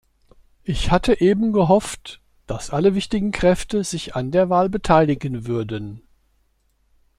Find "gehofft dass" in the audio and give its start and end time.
1.53-2.71